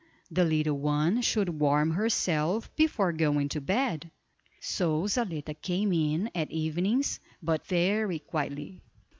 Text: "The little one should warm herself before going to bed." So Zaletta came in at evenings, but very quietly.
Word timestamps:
"The 0.31 0.43
little 0.45 0.79
one 0.79 1.21
should 1.21 1.59
warm 1.61 1.91
herself 1.91 2.75
before 2.75 3.11
going 3.13 3.49
to 3.49 3.61
bed." 3.61 4.09
So 4.59 5.03
Zaletta 5.05 5.53
came 5.53 5.93
in 5.93 6.31
at 6.33 6.49
evenings, 6.49 7.19
but 7.39 7.67
very 7.67 8.17
quietly. 8.17 8.81